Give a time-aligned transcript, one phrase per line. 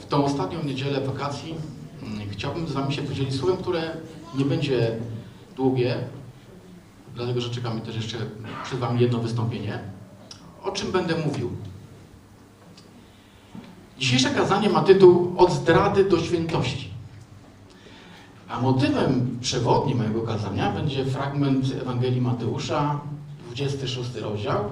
[0.00, 1.54] W tą ostatnią niedzielę wakacji
[2.02, 3.96] mm, chciałbym z Wami się podzielić słowem, które
[4.34, 4.96] nie będzie
[5.56, 5.96] długie,
[7.14, 8.18] dlatego że czekamy też jeszcze
[8.64, 9.78] przed Wami jedno wystąpienie.
[10.62, 11.50] O czym będę mówił?
[13.98, 16.92] Dzisiejsze kazanie ma tytuł Od zdrady do świętości.
[18.48, 23.00] A motywem przewodnim mojego kazania będzie fragment Ewangelii Mateusza,
[23.46, 24.70] 26 rozdział,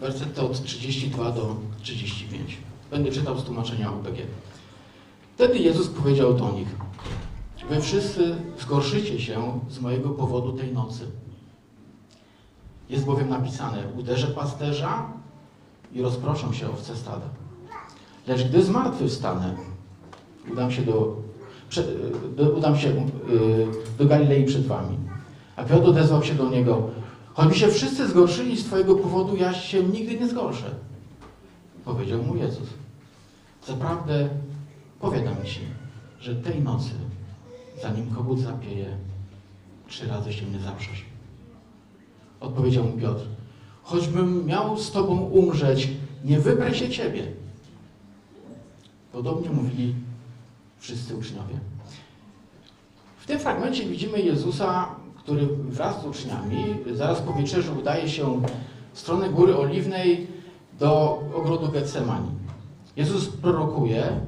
[0.00, 2.56] wersety od 32 do 35.
[2.90, 4.18] Będę czytał z tłumaczenia UPG.
[5.34, 6.68] Wtedy Jezus powiedział do nich:
[7.70, 11.06] Wy wszyscy zgorszycie się z mojego powodu tej nocy.
[12.88, 15.12] Jest bowiem napisane: Uderzę pasterza
[15.92, 17.26] i rozproszą się owce stada.
[18.26, 19.56] Lecz gdy zmartwychwstanę,
[20.52, 21.16] udam się do,
[21.68, 21.82] prze,
[22.36, 23.68] do, udam się yy,
[23.98, 24.98] do Galilei przed wami.
[25.56, 26.90] A Piotr odezwał się do niego:
[27.36, 30.74] Choćby się wszyscy zgorszyli z Twojego powodu, ja się nigdy nie zgorszę.
[31.84, 32.68] Powiedział mu Jezus.
[33.66, 34.28] Zaprawdę
[35.00, 35.60] powiadam Ci,
[36.20, 36.90] że tej nocy,
[37.82, 38.96] zanim kogut zapieje,
[39.88, 41.04] trzy razy się nie zaprzesz.
[42.40, 43.24] Odpowiedział mu Piotr.
[43.82, 45.88] Choćbym miał z Tobą umrzeć,
[46.24, 47.32] nie wybrę się Ciebie.
[49.12, 49.94] Podobnie mówili
[50.78, 51.54] wszyscy uczniowie.
[53.18, 54.88] W tym fragmencie widzimy Jezusa,
[55.26, 58.42] który wraz z uczniami zaraz po wieczerzy udaje się
[58.92, 60.26] w stronę Góry Oliwnej
[60.78, 62.28] do ogrodu Getsemani.
[62.96, 64.20] Jezus prorokuje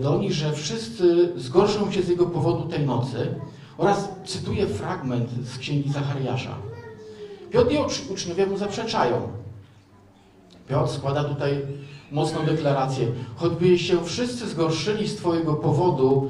[0.00, 3.34] do nich, że wszyscy zgorszą się z jego powodu tej nocy
[3.78, 6.54] oraz cytuje fragment z księgi Zachariasza.
[7.50, 9.28] Piotr i uczniowie mu zaprzeczają.
[10.68, 11.62] Piotr składa tutaj
[12.12, 13.06] mocną deklarację.
[13.36, 16.28] Choćby się wszyscy zgorszyli z Twojego powodu,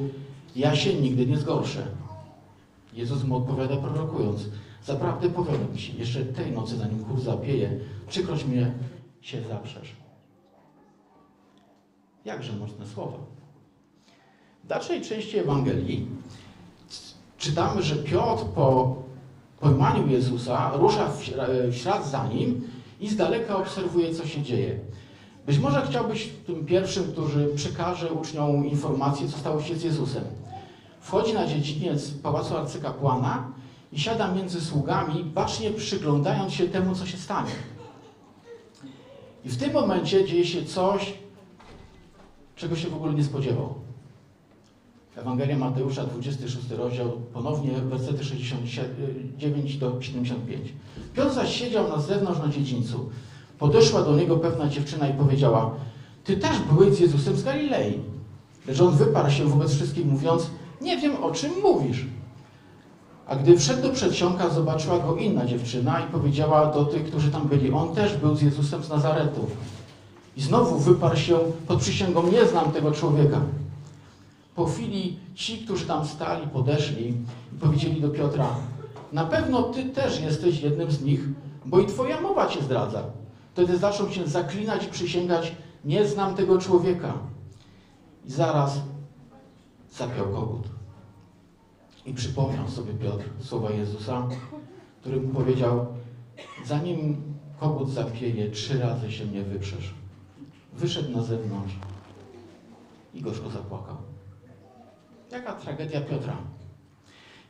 [0.57, 2.04] ja się nigdy nie zgorszę.
[2.95, 4.41] Jezus mu odpowiada prorokując.
[4.85, 8.75] Zaprawdę powiadam Ci, jeszcze tej nocy, zanim chór zapieje, trzykroć mnie
[9.21, 9.97] się zaprzesz.
[12.25, 13.19] Jakże mocne słowa.
[14.65, 16.07] W dalszej części Ewangelii
[17.39, 18.97] czytamy, że Piotr po
[19.61, 21.25] pojmaniu Jezusa rusza w
[21.75, 22.69] ślad za nim
[23.01, 24.79] i z daleka obserwuje, co się dzieje.
[25.47, 30.25] Być może chciałbyś tym pierwszym, który przekaże uczniom informację, co stało się z Jezusem.
[31.05, 33.53] Wchodzi na dziedziniec pałacu arcykapłana
[33.93, 37.51] i siada między sługami, bacznie przyglądając się temu, co się stanie.
[39.45, 41.15] I w tym momencie dzieje się coś,
[42.57, 43.75] czego się w ogóle nie spodziewał.
[45.17, 50.73] Ewangelia Mateusza, 26 rozdział, ponownie wersety 69 do 75.
[51.15, 53.11] Piotr zaś siedział na zewnątrz na dziedzińcu.
[53.59, 55.75] Podeszła do niego pewna dziewczyna i powiedziała:
[56.25, 58.01] Ty też byłeś z Jezusem z Galilei.
[58.67, 60.51] Lecz on wyparł się wobec wszystkich, mówiąc:
[60.81, 62.05] Nie wiem, o czym mówisz.
[63.27, 67.49] A gdy wszedł do przedsionka, zobaczyła go inna dziewczyna i powiedziała do tych, którzy tam
[67.49, 69.47] byli: On też był z Jezusem z Nazaretu.
[70.37, 73.41] I znowu wyparł się pod przysięgą: Nie znam tego człowieka.
[74.55, 77.09] Po chwili ci, którzy tam stali, podeszli
[77.53, 78.49] i powiedzieli do Piotra:
[79.13, 81.21] Na pewno ty też jesteś jednym z nich,
[81.65, 83.03] bo i twoja mowa cię zdradza.
[83.53, 85.53] Wtedy zaczął się zaklinać i przysięgać:
[85.85, 87.13] Nie znam tego człowieka.
[88.27, 88.81] I zaraz
[89.97, 90.69] zapiał kogut.
[92.07, 94.29] I przypomniał sobie Piotr słowa Jezusa,
[95.01, 95.87] który mu powiedział:
[96.65, 97.23] Zanim
[97.61, 99.95] kogut zapieje, trzy razy się mnie wyprzesz.
[100.73, 101.75] Wyszedł na zewnątrz
[103.15, 103.97] i gorzko zapłakał.
[105.33, 106.37] Jaka tragedia Piotra.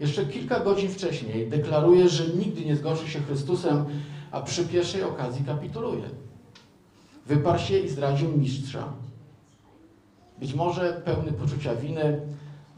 [0.01, 3.85] Jeszcze kilka godzin wcześniej deklaruje, że nigdy nie zgorszy się Chrystusem,
[4.31, 6.11] a przy pierwszej okazji kapituluje.
[7.27, 8.93] Wyparł się i zdradził mistrza.
[10.45, 12.21] Być może pełny poczucia winy,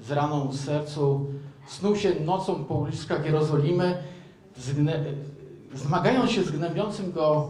[0.01, 1.27] z raną w sercu,
[1.69, 4.03] snuł się nocą po uliczkach Jerozolimy,
[5.75, 7.49] zmagając się z gnębiącym go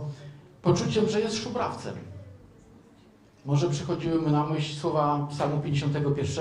[0.62, 1.94] poczuciem, że jest szubrawcem.
[3.44, 6.32] Może przychodziły mu na myśl słowa psalmu 51.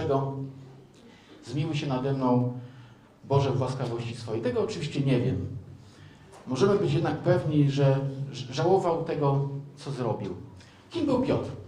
[1.45, 2.59] Zmiłuj się nade mną,
[3.23, 4.41] Boże, w łaskawości swojej.
[4.41, 5.47] Tego oczywiście nie wiem.
[6.47, 7.99] Możemy być jednak pewni, że
[8.31, 10.35] żałował tego, co zrobił.
[10.89, 11.64] Kim był Piotr?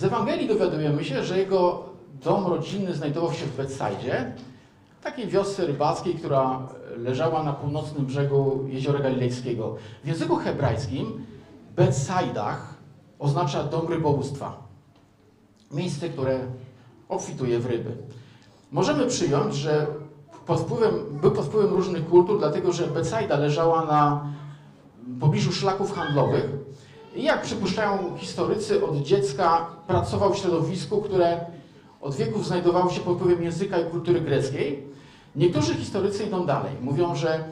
[0.00, 1.84] Z Ewangelii dowiadujemy się, że jego
[2.24, 4.32] dom rodzinny znajdował się w Betsajdzie,
[5.02, 9.76] takiej wiosce rybackiej, która leżała na północnym brzegu Jeziora Galilejskiego.
[10.04, 11.26] W języku hebrajskim
[11.76, 12.74] Betsaidach
[13.18, 14.56] oznacza dom rybołówstwa.
[15.70, 16.38] Miejsce, które
[17.08, 17.96] obfituje w ryby.
[18.72, 19.86] Możemy przyjąć, że
[20.46, 24.24] pod wpływem, był pod wpływem różnych kultur, dlatego że Betsaida leżała na
[25.20, 26.69] pobliżu szlaków handlowych
[27.14, 31.40] i jak przypuszczają historycy, od dziecka pracował w środowisku, które
[32.00, 34.86] od wieków znajdowało się pod wpływem języka i kultury greckiej.
[35.36, 36.72] Niektórzy historycy idą dalej.
[36.80, 37.44] Mówią, że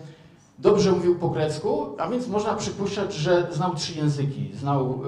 [0.59, 4.51] Dobrze mówił po grecku, a więc można przypuszczać, że znał trzy języki.
[4.55, 5.01] Znał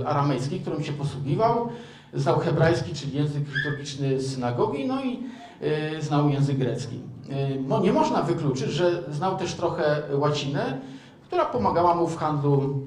[0.00, 1.68] y, aramejski, którym się posługiwał,
[2.14, 5.22] znał hebrajski, czyli język liturgiczny synagogi, no i
[5.96, 6.96] y, znał język grecki.
[6.96, 10.80] Y, no, nie można wykluczyć, że znał też trochę łacinę,
[11.26, 12.86] która pomagała mu w handlu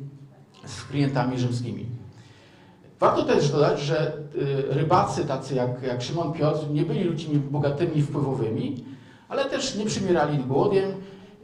[0.66, 1.86] z klientami rzymskimi.
[3.00, 8.02] Warto też dodać, że y, rybacy tacy jak, jak Szymon Piotr nie byli ludźmi bogatymi
[8.02, 8.86] wpływowymi,
[9.30, 10.92] ale też nie przymierali głodem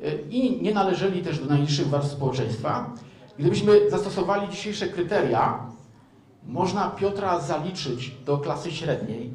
[0.03, 2.93] y, i nie należeli też do najniższych warstw społeczeństwa.
[3.39, 5.67] Gdybyśmy zastosowali dzisiejsze kryteria,
[6.47, 9.33] można Piotra zaliczyć do klasy średniej.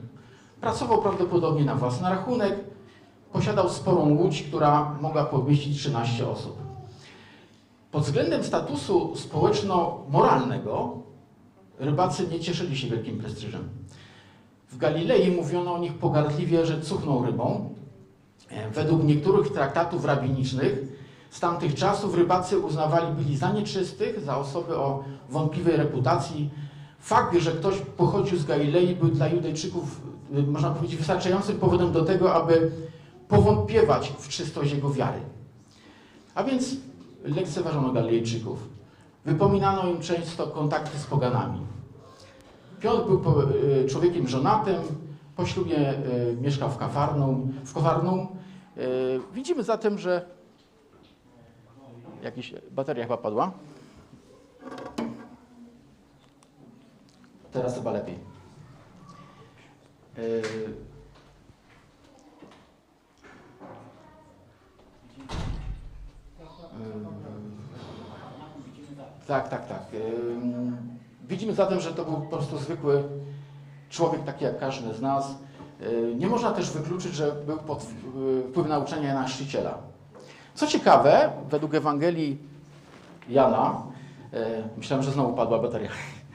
[0.61, 2.55] Pracował prawdopodobnie na własny rachunek,
[3.33, 6.62] posiadał sporą łódź, która mogła pomieścić 13 osób.
[7.93, 11.03] Pod względem statusu społeczno-moralnego
[11.79, 13.69] rybacy nie cieszyli się wielkim prestiżem.
[14.71, 17.75] W Galilei mówiono o nich pogardliwie, że cuchną rybą.
[18.49, 20.79] E, Według niektórych traktatów rabinicznych
[21.31, 26.51] z tamtych czasów rybacy uznawali byli za nieczystych, za osoby o wątpliwej reputacji.
[26.99, 30.01] Fakt, że ktoś pochodził z Galilei był dla Judejczyków,
[30.39, 32.71] y, można powiedzieć, wystarczającym powodem do tego, aby
[33.29, 35.21] powątpiewać w czystość jego wiary.
[36.35, 36.77] A więc
[37.25, 38.69] lekceważono Galilejczyków.
[39.25, 41.61] Wypominano im często kontakty z poganami.
[42.81, 44.83] Piotr był y, człowiekiem żonatym,
[45.37, 47.53] po ślubie y, mieszkał w Kafarnum.
[47.65, 48.29] W Kafarnum.
[48.77, 50.27] Y, Widzimy zatem, że
[52.23, 53.53] jakaś bateria chyba padła.
[57.53, 58.19] Teraz chyba lepiej.
[69.27, 69.83] Tak, tak, tak.
[69.95, 70.93] Ym,
[71.29, 73.03] Widzimy zatem, że to był po prostu zwykły
[73.91, 75.35] człowiek, taki jak każdy z nas.
[75.81, 77.87] Yy, Nie można też wykluczyć, że był pod
[78.17, 79.79] yy, wpływem nauczania Jana Chrzciciela.
[80.55, 82.39] Co ciekawe, według Ewangelii
[83.29, 83.83] Jana,
[84.33, 84.39] yy,
[84.77, 85.91] myślałem, że znowu padła bateria,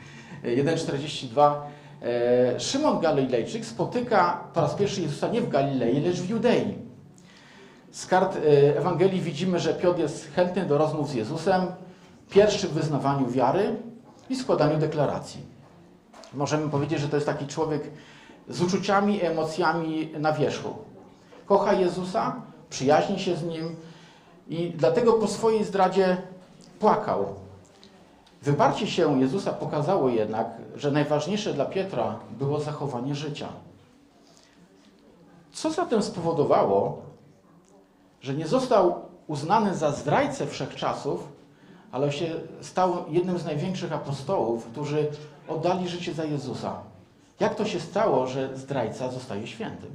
[0.44, 1.54] 1,42,
[2.54, 6.87] yy, Szymon Galilejczyk spotyka po raz pierwszy Jezusa nie w Galilei, lecz w Judei.
[7.98, 11.62] Z kart y, Ewangelii widzimy, że Piotr jest chętny do rozmów z Jezusem,
[12.30, 13.76] pierwszy w wyznawaniu wiary
[14.30, 15.42] i składaniu deklaracji.
[16.34, 17.84] Możemy powiedzieć, że to jest taki człowiek
[18.50, 20.76] z uczuciami i emocjami na wierzchu.
[21.46, 23.76] Kocha Jezusa, przyjaźni się z Nim
[24.48, 26.18] i dlatego po swojej zdradzie
[26.80, 27.26] płakał.
[28.42, 33.48] Wyparcie się Jezusa pokazało jednak, że najważniejsze dla Piotra było zachowanie życia.
[35.52, 37.08] Co zatem spowodowało,
[38.22, 38.96] że nie został
[39.28, 41.28] uznany za zdrajcę wszechczasów,
[41.92, 45.12] ale się stał jednym z największych apostołów, którzy
[45.48, 46.80] oddali życie za Jezusa.
[47.40, 49.90] Jak to się stało, że zdrajca zostaje świętym?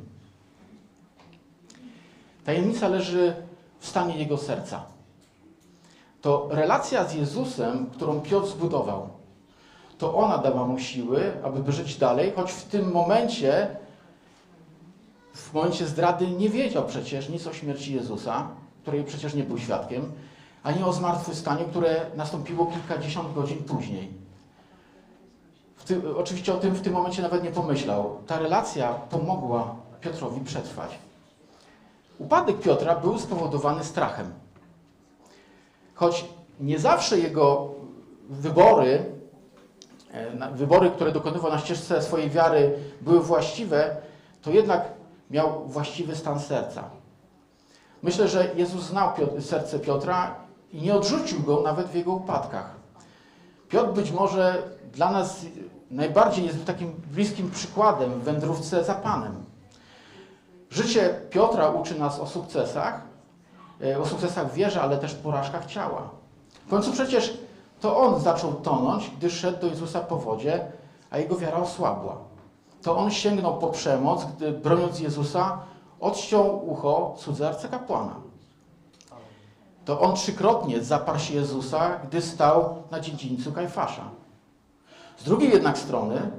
[2.44, 3.34] Tajemnica leży
[3.80, 4.84] w stanie jego serca.
[6.20, 9.08] To relacja z Jezusem, którą Piotr zbudował.
[9.98, 13.76] To ona dała mu siły, aby żyć dalej, choć w tym momencie
[15.34, 18.48] w momencie zdrady nie wiedział przecież nic o śmierci Jezusa,
[18.82, 20.12] której przecież nie był świadkiem,
[20.62, 24.12] ani o zmartwychwstaniu, które nastąpiło kilkadziesiąt godzin później.
[26.16, 28.18] Oczywiście o tym w tym momencie nawet nie pomyślał.
[28.26, 30.98] Ta relacja pomogła Piotrowi przetrwać.
[32.18, 34.32] Upadek Piotra był spowodowany strachem.
[35.94, 36.24] Choć
[36.60, 37.70] nie zawsze jego
[38.30, 39.04] wybory,
[40.12, 43.96] e, wybory, które dokonywał na ścieżce swojej wiary, były właściwe,
[44.42, 44.84] to jednak
[45.32, 46.84] miał właściwy stan serca.
[48.02, 50.34] Myślę, że Jezus znał Piotr, serce Piotra
[50.72, 52.74] i nie odrzucił go nawet w jego upadkach.
[53.68, 54.62] Piotr być może
[54.92, 55.46] dla nas
[55.90, 59.44] najbardziej jest takim bliskim przykładem w wędrówce za Panem.
[60.70, 63.00] Życie Piotra uczy nas o sukcesach,
[63.84, 66.10] e, o sukcesach w wierze, ale też porażkach ciała.
[66.66, 67.38] W końcu przecież
[67.80, 70.66] to on zaczął tonąć, gdy szedł do Jezusa po wodzie,
[71.10, 72.31] a jego wiara osłabła.
[72.82, 75.58] To on sięgnął po przemoc, gdy broniąc Jezusa
[76.00, 78.14] odciął ucho cudze arcykapłana.
[79.84, 84.02] To on trzykrotnie zaparł się Jezusa, gdy stał na dziedzińcu Kajfasza.
[85.16, 86.30] Z drugiej jednak strony,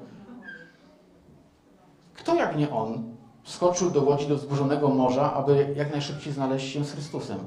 [2.13, 3.03] kto jak nie on
[3.43, 7.39] wskoczył do łodzi do wzburzonego morza, aby jak najszybciej znaleźć się z Chrystusem?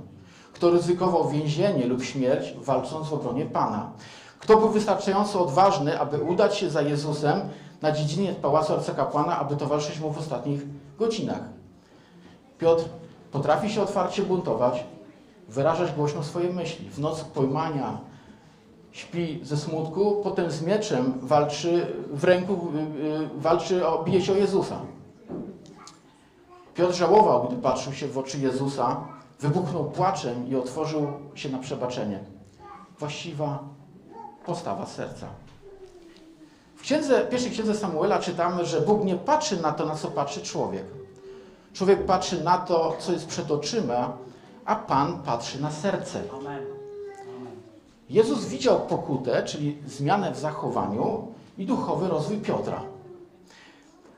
[0.52, 3.90] Kto ryzykował więzienie lub śmierć, walcząc w obronie Pana?
[4.38, 7.40] Kto był wystarczająco odważny, aby udać się za Jezusem
[7.82, 10.62] na dziedzinie pałacu arcykapłana, aby towarzyszyć mu w ostatnich
[10.98, 11.42] godzinach?
[12.58, 12.84] Piotr
[13.32, 14.84] potrafi się otwarcie buntować,
[15.48, 16.90] wyrażać głośno swoje myśli.
[16.90, 17.98] W noc pojmania
[18.92, 24.32] śpi ze smutku, potem z mieczem walczy w ręku, y, y, walczy, o, bije się
[24.32, 24.80] o Jezusa.
[26.74, 29.00] Piotr żałował, gdy patrzył się w oczy Jezusa,
[29.40, 32.20] wybuchnął płaczem i otworzył się na przebaczenie.
[32.98, 33.58] Właściwa
[34.46, 35.26] postawa serca.
[36.86, 40.84] Księdze, pierwszej księdze Samuela czytamy, że Bóg nie patrzy na to, na co patrzy człowiek.
[41.72, 44.16] Człowiek patrzy na to, co jest przed oczyma,
[44.64, 46.22] a Pan patrzy na serce.
[46.40, 46.64] Amen.
[48.10, 51.28] Jezus widział pokutę, czyli zmianę w zachowaniu
[51.58, 52.82] i duchowy rozwój Piotra.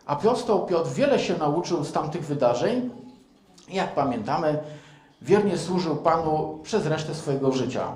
[0.07, 2.91] Apostoł Piotr wiele się nauczył z tamtych wydarzeń.
[3.69, 4.59] Jak pamiętamy,
[5.23, 7.93] wiernie służył Panu przez resztę swojego życia.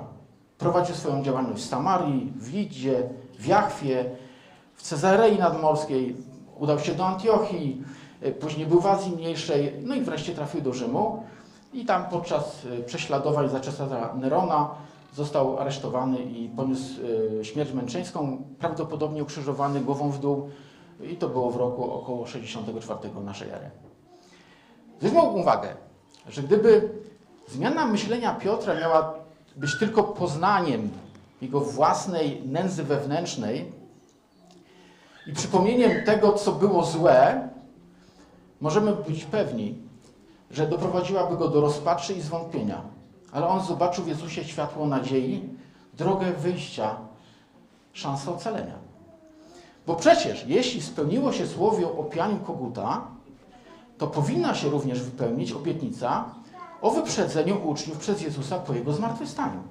[0.57, 4.05] Prowadził swoją działalność w Samarii, w Lidzie, w Jachwie,
[4.75, 6.15] w Cezarei Nadmorskiej,
[6.59, 7.83] udał się do Antiochii,
[8.25, 11.23] y, później był w Azji Mniejszej, no i wreszcie trafił do Rzymu.
[11.73, 14.69] I tam podczas y, prześladowań za Cesara Nerona
[15.13, 17.01] został aresztowany i poniósł
[17.41, 20.49] y, śmierć męczeńską, prawdopodobnie ukrzyżowany głową w dół
[21.01, 23.69] i to było w roku około 64 naszej ery.
[24.99, 25.69] Zwróćmy uwagę,
[26.29, 26.89] że gdyby
[27.47, 29.13] zmiana myślenia Piotra miała
[29.55, 30.89] być tylko poznaniem
[31.41, 33.71] jego własnej nędzy wewnętrznej
[35.27, 37.49] i przypomnieniem tego, co było złe,
[38.61, 39.77] możemy być pewni,
[40.51, 42.81] że doprowadziłaby go do rozpaczy i zwątpienia.
[43.31, 45.49] Ale on zobaczył w Jezusie światło nadziei,
[45.93, 46.95] drogę wyjścia,
[47.93, 48.75] szansę ocalenia.
[49.87, 53.07] Bo przecież, jeśli spełniło się słowo o pianiu koguta,
[53.97, 56.25] to powinna się również wypełnić obietnica
[56.81, 59.63] o wyprzedzeniu uczniów przez Jezusa po Jego zmartwychwstaniu.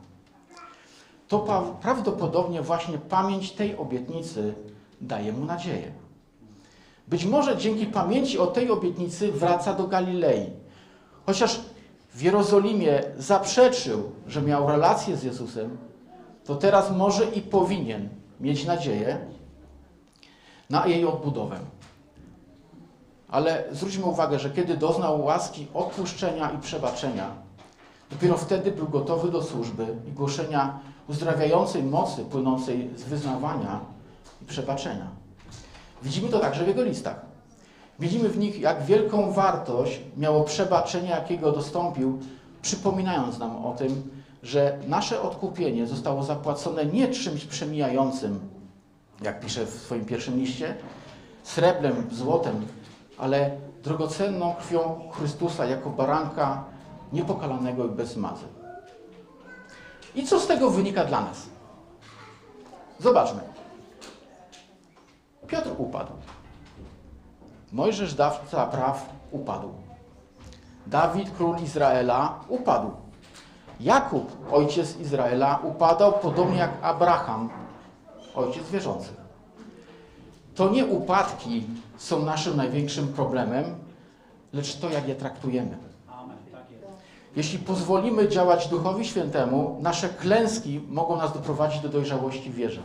[1.28, 1.38] To
[1.80, 4.54] prawdopodobnie właśnie pamięć tej obietnicy
[5.02, 5.92] daje mu nadzieję.
[7.08, 10.50] Być może dzięki pamięci o tej obietnicy wraca do Galilei.
[11.26, 11.60] Chociaż
[12.14, 15.76] w Jerozolimie zaprzeczył, że miał relację z Jezusem,
[16.44, 18.08] to teraz może i powinien
[18.40, 19.18] mieć nadzieję
[20.70, 21.58] na jej odbudowę.
[23.28, 27.30] Ale zwróćmy uwagę, że kiedy doznał łaski odpuszczenia i przebaczenia,
[28.10, 33.80] dopiero wtedy był gotowy do służby i głoszenia uzdrawiającej mocy płynącej z wyznawania
[34.46, 35.06] przebaczenia.
[36.02, 37.20] Widzimy to także w jego listach.
[37.98, 42.18] Widzimy w nich, jak wielką wartość miało przebaczenie, jakiego dostąpił,
[42.62, 44.10] przypominając nam o tym,
[44.42, 48.40] że nasze odkupienie zostało zapłacone nie czymś przemijającym,
[49.22, 50.74] jak pisze w swoim pierwszym liście,
[51.42, 52.66] srebrem, złotem,
[53.18, 53.50] ale
[53.82, 56.64] drogocenną krwią Chrystusa jako baranka
[57.12, 58.44] niepokalanego i bez mazy.
[60.14, 61.46] I co z tego wynika dla nas?
[63.00, 63.51] Zobaczmy.
[65.52, 66.12] Piotr upadł.
[67.72, 69.68] Mojżesz, dawca praw, upadł.
[70.86, 72.90] Dawid, król Izraela, upadł.
[73.80, 77.50] Jakub, ojciec Izraela, upadał podobnie jak Abraham,
[78.34, 79.16] ojciec wierzących.
[80.54, 81.66] To nie upadki
[81.96, 83.64] są naszym największym problemem,
[84.52, 85.76] lecz to, jak je traktujemy.
[87.36, 92.80] Jeśli pozwolimy działać Duchowi Świętemu, nasze klęski mogą nas doprowadzić do dojrzałości w wierze.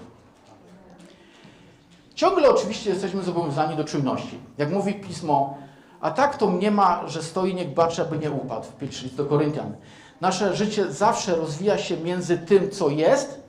[2.17, 4.39] Ciągle oczywiście jesteśmy zobowiązani do czujności.
[4.57, 5.57] Jak mówi Pismo,
[6.01, 9.15] a tak to nie ma, że stoi niech baczy, aby nie upadł w pierwszy list
[9.15, 9.75] do Koryntian.
[10.21, 13.41] Nasze życie zawsze rozwija się między tym, co jest,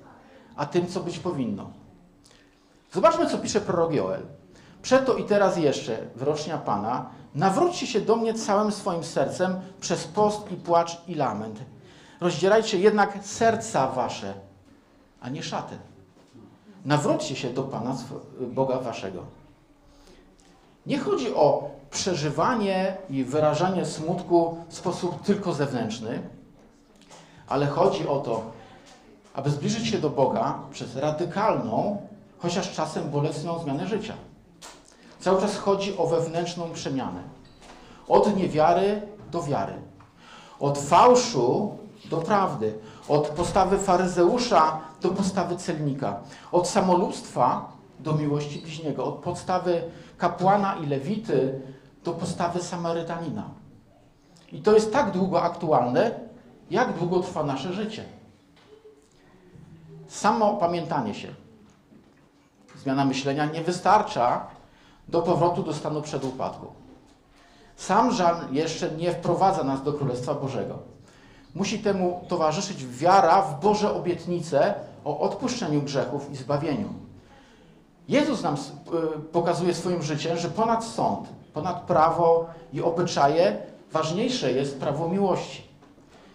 [0.56, 1.70] a tym, co być powinno.
[2.92, 4.22] Zobaczmy, co pisze prorok Joel.
[4.82, 10.52] Przeto i teraz jeszcze, wyrocznia Pana, nawróćcie się do mnie całym swoim sercem przez post
[10.52, 11.60] i płacz i lament.
[12.20, 14.34] Rozdzierajcie jednak serca wasze,
[15.20, 15.78] a nie szaty.
[16.88, 17.96] Nawróćcie się do Pana,
[18.40, 19.22] Boga waszego.
[20.86, 26.22] Nie chodzi o przeżywanie i wyrażanie smutku w sposób tylko zewnętrzny,
[27.48, 28.42] ale chodzi o to,
[29.34, 32.02] aby zbliżyć się do Boga przez radykalną,
[32.38, 34.14] chociaż czasem bolesną zmianę życia.
[35.20, 37.22] Cały czas chodzi o wewnętrzną przemianę.
[38.08, 39.74] Od niewiary do wiary.
[40.60, 41.78] Od fałszu
[42.10, 42.78] do prawdy.
[43.08, 46.16] Od postawy faryzeusza do postawy celnika.
[46.52, 49.04] Od samolubstwa do miłości bliźniego.
[49.04, 49.82] Od podstawy
[50.18, 51.60] kapłana i lewity
[52.04, 53.44] do postawy Samarytanina.
[54.52, 56.20] I to jest tak długo aktualne,
[56.70, 58.04] jak długo trwa nasze życie.
[60.08, 61.28] Samo pamiętanie się,
[62.76, 64.46] zmiana myślenia nie wystarcza
[65.08, 66.66] do powrotu do stanu przed upadku.
[67.76, 70.78] Sam żal jeszcze nie wprowadza nas do Królestwa Bożego.
[71.54, 74.74] Musi temu towarzyszyć wiara w Boże obietnice
[75.04, 76.88] o odpuszczeniu grzechów i zbawieniu.
[78.08, 78.56] Jezus nam
[79.32, 83.58] pokazuje swoim życiem, że ponad sąd, ponad prawo i obyczaje
[83.92, 85.62] ważniejsze jest prawo miłości.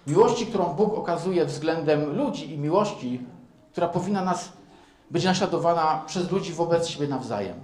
[0.08, 3.22] Miłości, którą Bóg okazuje względem ludzi i miłości,
[3.72, 4.50] która powinna nas
[5.12, 7.55] być naśladowana przez ludzi wobec siebie nawzajem.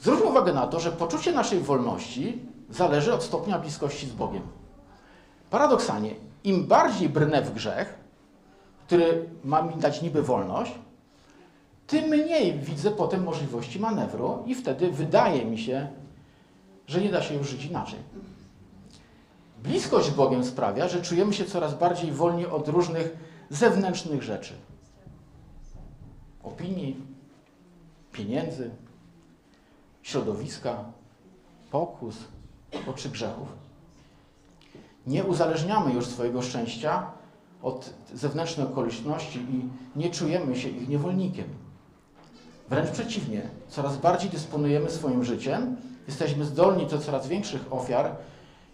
[0.00, 2.38] Zwróćmy uwagę na to, że poczucie naszej wolności
[2.70, 4.42] zależy od stopnia bliskości z Bogiem.
[5.50, 7.98] Paradoksalnie, im bardziej brnę w grzech,
[8.86, 10.72] który ma mi dać niby wolność,
[11.86, 15.88] tym mniej widzę potem możliwości manewru i wtedy wydaje mi się,
[16.86, 17.98] że nie da się już żyć inaczej.
[19.62, 23.16] Bliskość z Bogiem sprawia, że czujemy się coraz bardziej wolni od różnych
[23.50, 24.54] zewnętrznych rzeczy.
[26.42, 26.96] Opinii,
[28.12, 28.70] pieniędzy,
[30.02, 30.84] środowiska,
[31.70, 32.16] pokus,
[32.86, 33.65] oczy grzechów.
[35.06, 37.10] Nie uzależniamy już swojego szczęścia
[37.62, 41.44] od zewnętrznych okoliczności i nie czujemy się ich niewolnikiem.
[42.68, 48.16] Wręcz przeciwnie, coraz bardziej dysponujemy swoim życiem, jesteśmy zdolni do coraz większych ofiar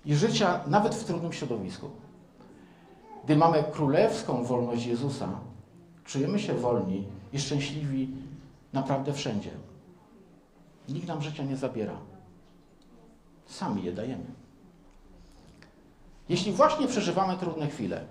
[0.05, 1.91] i życia nawet w trudnym środowisku.
[3.25, 5.29] Gdy mamy królewską wolność Jezusa,
[6.05, 8.09] czujemy się wolni i szczęśliwi
[8.73, 9.51] naprawdę wszędzie.
[10.89, 11.97] Nikt nam życia nie zabiera.
[13.47, 14.42] Sami je dajemy.
[16.29, 18.05] Jeśli właśnie przeżywamy trudne chwile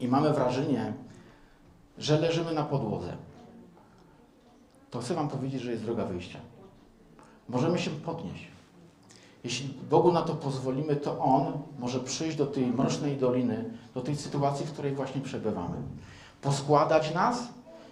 [0.00, 0.92] i mamy wrażenie,
[1.98, 3.16] że leżymy na podłodze,
[4.90, 6.38] to chcę Wam powiedzieć, że jest droga wyjścia.
[7.48, 8.48] Możemy się podnieść.
[9.44, 13.64] Jeśli Bogu na to pozwolimy, to On może przyjść do tej mrocznej doliny,
[13.94, 15.76] do tej sytuacji, w której właśnie przebywamy.
[16.42, 17.48] Poskładać nas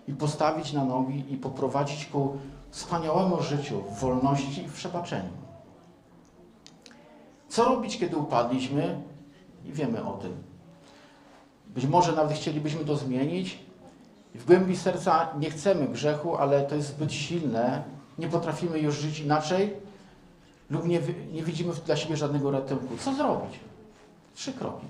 [0.08, 2.36] i postawić na nogi i poprowadzić ku
[2.70, 5.43] wspaniałemu życiu w wolności i w przebaczeniu.
[7.54, 9.02] Co robić, kiedy upadliśmy
[9.64, 10.32] i wiemy o tym?
[11.66, 13.58] Być może nawet chcielibyśmy to zmienić.
[14.34, 17.82] W głębi serca nie chcemy grzechu, ale to jest zbyt silne.
[18.18, 19.72] Nie potrafimy już żyć inaczej
[20.70, 21.00] lub nie,
[21.32, 22.96] nie widzimy dla siebie żadnego ratunku.
[22.96, 23.60] Co zrobić?
[24.34, 24.86] Trzy kroki.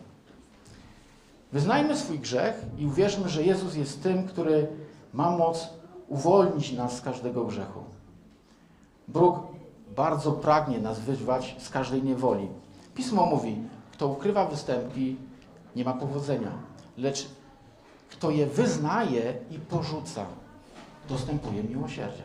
[1.53, 4.67] Wyznajmy swój grzech i uwierzmy, że Jezus jest tym, który
[5.13, 5.69] ma moc
[6.09, 7.81] uwolnić nas z każdego grzechu.
[9.09, 9.54] Bóg
[9.97, 12.49] bardzo pragnie nas wyzwać z każdej niewoli.
[12.95, 13.57] Pismo mówi,
[13.93, 15.17] kto ukrywa występki,
[15.77, 16.51] nie ma powodzenia,
[16.99, 17.29] lecz
[18.11, 20.27] kto je wyznaje i porzuca,
[21.09, 22.25] dostępuje miłosierdzia.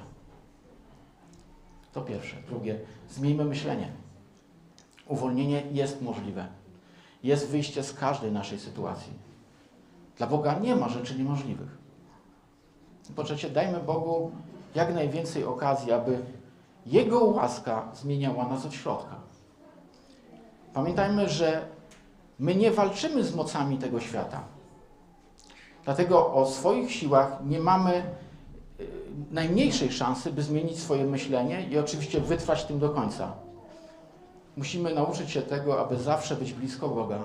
[1.93, 2.35] To pierwsze.
[2.47, 3.91] Drugie, zmieńmy myślenie.
[5.07, 6.47] Uwolnienie jest możliwe.
[7.23, 9.13] Jest wyjście z każdej naszej sytuacji.
[10.17, 11.77] Dla Boga nie ma rzeczy niemożliwych.
[13.15, 14.31] Po trzecie, dajmy Bogu
[14.75, 16.21] jak najwięcej okazji, aby
[16.89, 19.15] Jego łaska zmieniała nas od środka.
[20.73, 21.65] Pamiętajmy, że
[22.39, 24.43] my nie walczymy z mocami tego świata.
[25.85, 28.03] Dlatego o swoich siłach nie mamy
[28.79, 28.87] y,
[29.31, 33.33] najmniejszej szansy, by zmienić swoje myślenie i oczywiście wytrwać tym do końca.
[34.57, 37.19] Musimy nauczyć się tego, aby zawsze być blisko Boga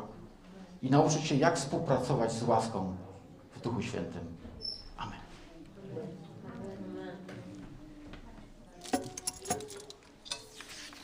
[0.83, 2.97] i nauczyć się, jak współpracować z łaską
[3.51, 4.34] w Duchu Świętym.